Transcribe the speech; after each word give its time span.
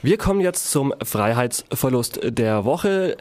Wir 0.00 0.16
kommen 0.16 0.40
jetzt 0.40 0.70
zum 0.70 0.94
Freiheitsverlust 1.02 2.20
der 2.22 2.64
Woche 2.64 3.16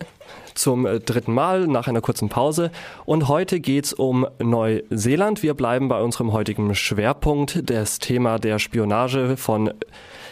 zum 0.54 0.84
dritten 0.86 1.34
Mal 1.34 1.66
nach 1.66 1.88
einer 1.88 2.02
kurzen 2.02 2.30
Pause. 2.30 2.70
Und 3.06 3.28
heute 3.28 3.60
geht's 3.60 3.94
um 3.94 4.28
Neuseeland. 4.38 5.42
Wir 5.42 5.56
bleiben 5.56 5.88
bei 5.88 6.00
unserem 6.00 6.34
heutigen 6.34 6.76
Schwerpunkt, 6.76 7.68
das 7.72 7.98
Thema 7.98 8.38
der 8.38 8.60
Spionage 8.60 9.38
von 9.38 9.74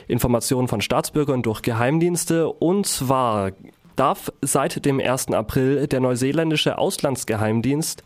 Informationen 0.07 0.67
von 0.67 0.81
Staatsbürgern 0.81 1.41
durch 1.41 1.63
Geheimdienste. 1.63 2.47
Und 2.47 2.85
zwar 2.85 3.51
darf 3.95 4.31
seit 4.41 4.85
dem 4.85 4.99
1. 4.99 5.31
April 5.31 5.87
der 5.87 5.99
neuseeländische 5.99 6.77
Auslandsgeheimdienst 6.77 8.03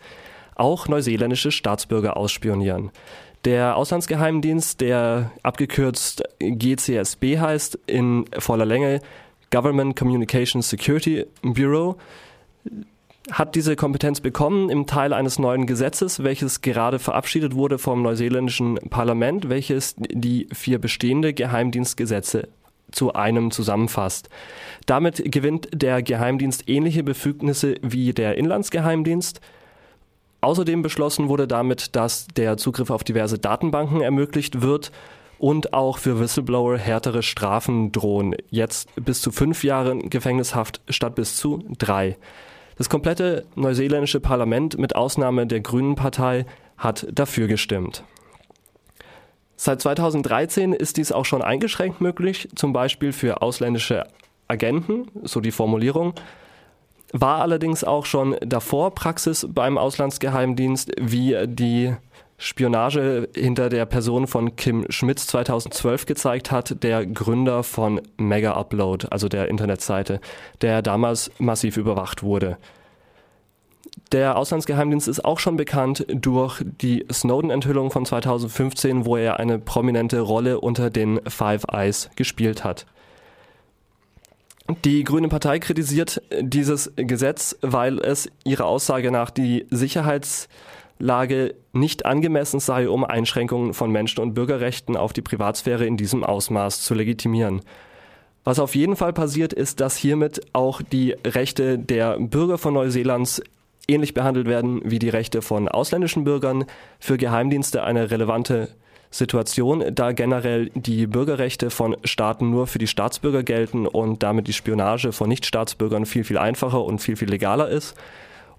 auch 0.56 0.88
neuseeländische 0.88 1.52
Staatsbürger 1.52 2.18
ausspionieren. 2.18 2.92
Der 3.46 3.78
Auslandsgeheimdienst, 3.78 4.82
der 4.82 5.32
abgekürzt 5.44 6.24
GCSB 6.40 7.38
heißt, 7.40 7.80
in 7.88 8.26
voller 8.38 8.66
Länge 8.66 9.00
Government 9.50 9.96
Communications 9.96 10.70
Security 10.70 11.26
Bureau, 11.42 11.98
hat 13.32 13.56
diese 13.56 13.76
Kompetenz 13.76 14.22
bekommen 14.22 14.70
im 14.70 14.88
Teil 14.88 15.14
eines 15.14 15.40
neuen 15.40 15.68
Gesetzes, 15.68 16.24
welches 16.24 16.62
gerade 16.62 17.00
verabschiedet 17.00 17.56
wurde 17.56 17.78
vom 17.78 18.02
neuseeländischen 18.02 18.76
Parlament, 18.90 19.50
welches 19.50 19.96
die 19.98 20.48
vier 20.52 20.80
bestehende 20.80 21.34
Geheimdienstgesetze 21.34 22.50
zu 22.92 23.14
einem 23.14 23.52
zusammenfasst. 23.52 24.30
Damit 24.86 25.32
gewinnt 25.32 25.70
der 25.72 26.02
Geheimdienst 26.02 26.68
ähnliche 26.68 27.04
Befugnisse 27.04 27.76
wie 27.82 28.14
der 28.14 28.36
Inlandsgeheimdienst, 28.38 29.42
Außerdem 30.42 30.82
beschlossen 30.82 31.28
wurde 31.28 31.48
damit, 31.48 31.96
dass 31.96 32.28
der 32.28 32.58
Zugriff 32.58 32.90
auf 32.90 33.04
diverse 33.04 33.40
Datenbanken 33.40 34.02
ermöglicht 34.02 34.62
wird 34.62 34.92
und 35.38 35.74
auch 35.74 35.98
für 35.98 36.20
Whistleblower 36.20 36.78
härtere 36.78 37.24
Strafen 37.24 37.92
drohen. 37.92 38.36
Jetzt 38.50 38.90
bis 38.96 39.22
zu 39.22 39.32
fünf 39.32 39.64
Jahre 39.64 39.98
Gefängnishaft 39.98 40.82
statt 40.90 41.16
bis 41.16 41.36
zu 41.36 41.64
drei. 41.78 42.18
Das 42.78 42.90
komplette 42.90 43.46
neuseeländische 43.56 44.22
Parlament 44.22 44.78
mit 44.78 44.96
Ausnahme 44.96 45.46
der 45.48 45.60
Grünen 45.60 45.96
Partei 45.96 46.46
hat 46.78 47.08
dafür 47.12 47.48
gestimmt. 47.48 48.04
Seit 49.58 49.82
2013 49.82 50.72
ist 50.72 50.96
dies 50.96 51.12
auch 51.12 51.26
schon 51.26 51.42
eingeschränkt 51.42 52.00
möglich, 52.00 52.48
zum 52.56 52.72
Beispiel 52.72 53.12
für 53.12 53.42
ausländische 53.42 54.06
Agenten, 54.48 55.08
so 55.24 55.42
die 55.42 55.52
Formulierung, 55.52 56.14
war 57.12 57.42
allerdings 57.42 57.84
auch 57.84 58.06
schon 58.06 58.36
davor 58.42 58.94
Praxis 58.94 59.48
beim 59.50 59.78
Auslandsgeheimdienst, 59.78 60.92
wie 61.00 61.36
die 61.46 61.96
Spionage 62.38 63.28
hinter 63.36 63.68
der 63.68 63.86
Person 63.86 64.26
von 64.26 64.56
Kim 64.56 64.86
Schmitz 64.90 65.28
2012 65.28 66.06
gezeigt 66.06 66.52
hat, 66.52 66.84
der 66.84 67.06
Gründer 67.06 67.64
von 67.64 68.02
Mega 68.18 68.54
Upload, 68.54 69.08
also 69.12 69.28
der 69.28 69.50
Internetseite, 69.50 70.22
der 70.62 70.82
damals 70.82 71.32
massiv 71.38 71.76
überwacht 71.76 72.24
wurde. 72.24 72.58
Der 74.14 74.38
Auslandsgeheimdienst 74.38 75.08
ist 75.08 75.26
auch 75.26 75.40
schon 75.40 75.58
bekannt 75.58 76.06
durch 76.10 76.64
die 76.64 77.06
Snowden-Enthüllung 77.12 77.92
von 77.92 78.06
2015, 78.06 79.06
wo 79.06 79.18
er 79.18 79.38
eine 79.40 79.60
prominente 79.60 80.22
Rolle 80.22 80.62
unter 80.62 80.90
den 80.90 81.20
Five 81.28 81.66
Eyes 81.72 82.10
gespielt 82.16 82.64
hat. 82.64 82.86
Die 84.86 85.04
Grüne 85.04 85.30
Partei 85.30 85.58
kritisiert 85.58 86.22
dieses 86.40 86.92
Gesetz, 86.96 87.58
weil 87.62 87.98
es 88.00 88.30
ihrer 88.44 88.66
Aussage 88.66 89.10
nach 89.10 89.32
die 89.32 89.66
Sicherheitslage 89.72 91.56
nicht 91.74 92.06
angemessen 92.06 92.60
sei, 92.60 92.88
um 92.88 93.04
Einschränkungen 93.04 93.74
von 93.74 93.92
Menschen- 93.92 94.22
und 94.22 94.36
Bürgerrechten 94.36 94.96
auf 94.96 95.12
die 95.12 95.24
Privatsphäre 95.24 95.88
in 95.88 95.98
diesem 95.98 96.24
Ausmaß 96.24 96.84
zu 96.84 96.94
legitimieren. 96.94 97.62
Was 98.44 98.60
auf 98.60 98.76
jeden 98.76 98.96
Fall 98.96 99.12
passiert, 99.12 99.54
ist, 99.54 99.80
dass 99.80 99.98
hiermit 99.98 100.42
auch 100.54 100.84
die 100.84 101.16
Rechte 101.26 101.80
der 101.80 102.20
Bürger 102.20 102.60
von 102.60 102.76
Neuseelands 102.76 103.42
ähnlich 103.88 104.14
behandelt 104.14 104.48
werden 104.48 104.82
wie 104.86 105.00
die 105.00 105.10
Rechte 105.10 105.42
von 105.42 105.68
ausländischen 105.68 106.26
Bürgern. 106.26 106.66
Für 107.00 107.18
Geheimdienste 107.18 107.84
eine 107.84 108.12
relevante 108.12 108.70
Situation, 109.12 109.84
da 109.94 110.12
generell 110.12 110.70
die 110.76 111.08
Bürgerrechte 111.08 111.70
von 111.70 111.98
Staaten 112.04 112.52
nur 112.52 112.68
für 112.68 112.80
die 112.80 112.88
Staatsbürger 112.88 113.44
gelten 113.44 113.88
und 113.88 114.22
damit 114.22 114.48
die 114.48 114.54
Spionage 114.54 115.12
von 115.12 115.30
Nichtstaatsbürgern 115.30 116.06
viel, 116.06 116.24
viel 116.24 116.38
einfacher 116.38 116.84
und 116.84 117.00
viel, 117.00 117.16
viel 117.16 117.30
legaler 117.30 117.70
ist. 117.70 117.96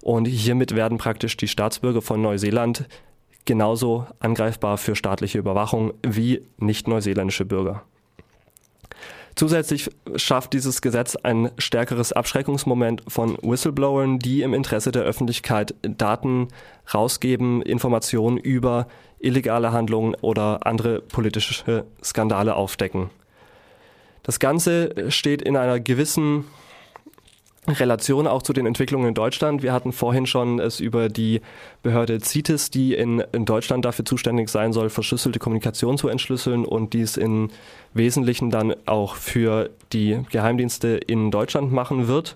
Und 0.01 0.25
hiermit 0.25 0.75
werden 0.75 0.97
praktisch 0.97 1.37
die 1.37 1.47
Staatsbürger 1.47 2.01
von 2.01 2.21
Neuseeland 2.21 2.85
genauso 3.45 4.05
angreifbar 4.19 4.77
für 4.77 4.95
staatliche 4.95 5.37
Überwachung 5.37 5.93
wie 6.05 6.41
nicht-neuseeländische 6.57 7.45
Bürger. 7.45 7.83
Zusätzlich 9.35 9.89
schafft 10.15 10.53
dieses 10.53 10.81
Gesetz 10.81 11.15
ein 11.15 11.51
stärkeres 11.57 12.11
Abschreckungsmoment 12.11 13.03
von 13.07 13.37
Whistleblowern, 13.41 14.19
die 14.19 14.41
im 14.41 14.53
Interesse 14.53 14.91
der 14.91 15.03
Öffentlichkeit 15.03 15.73
Daten 15.81 16.49
rausgeben, 16.93 17.61
Informationen 17.61 18.37
über 18.37 18.87
illegale 19.19 19.71
Handlungen 19.71 20.15
oder 20.21 20.65
andere 20.65 21.01
politische 21.01 21.85
Skandale 22.03 22.55
aufdecken. 22.55 23.09
Das 24.23 24.39
Ganze 24.39 25.09
steht 25.09 25.41
in 25.41 25.57
einer 25.57 25.79
gewissen 25.79 26.45
Relation 27.67 28.25
auch 28.25 28.41
zu 28.41 28.53
den 28.53 28.65
Entwicklungen 28.65 29.09
in 29.09 29.13
Deutschland. 29.13 29.61
Wir 29.61 29.71
hatten 29.71 29.91
vorhin 29.91 30.25
schon 30.25 30.59
es 30.59 30.79
über 30.79 31.09
die 31.09 31.41
Behörde 31.83 32.19
CITES, 32.19 32.71
die 32.71 32.95
in, 32.95 33.23
in, 33.31 33.45
Deutschland 33.45 33.85
dafür 33.85 34.03
zuständig 34.03 34.49
sein 34.49 34.73
soll, 34.73 34.89
verschlüsselte 34.89 35.37
Kommunikation 35.37 35.97
zu 35.97 36.07
entschlüsseln 36.07 36.65
und 36.65 36.93
dies 36.93 37.17
in 37.17 37.51
Wesentlichen 37.93 38.49
dann 38.49 38.73
auch 38.87 39.15
für 39.15 39.69
die 39.93 40.19
Geheimdienste 40.31 40.97
in 40.97 41.29
Deutschland 41.29 41.71
machen 41.71 42.07
wird. 42.07 42.35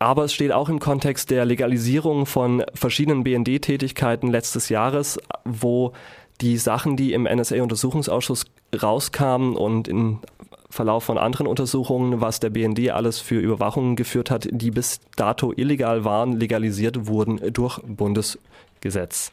Aber 0.00 0.24
es 0.24 0.32
steht 0.32 0.50
auch 0.50 0.68
im 0.68 0.80
Kontext 0.80 1.30
der 1.30 1.44
Legalisierung 1.44 2.26
von 2.26 2.64
verschiedenen 2.74 3.22
BND-Tätigkeiten 3.22 4.28
letztes 4.28 4.68
Jahres, 4.68 5.20
wo 5.44 5.92
die 6.40 6.56
Sachen, 6.56 6.96
die 6.96 7.12
im 7.12 7.24
NSA-Untersuchungsausschuss 7.24 8.46
rauskamen 8.82 9.54
und 9.56 9.88
in 9.88 10.18
Verlauf 10.70 11.04
von 11.04 11.18
anderen 11.18 11.46
Untersuchungen, 11.46 12.20
was 12.20 12.40
der 12.40 12.50
BND 12.50 12.90
alles 12.90 13.18
für 13.18 13.40
Überwachungen 13.40 13.96
geführt 13.96 14.30
hat, 14.30 14.48
die 14.50 14.70
bis 14.70 15.00
dato 15.16 15.52
illegal 15.54 16.04
waren, 16.04 16.38
legalisiert 16.38 17.06
wurden 17.06 17.40
durch 17.52 17.80
Bundesgesetz. 17.82 19.32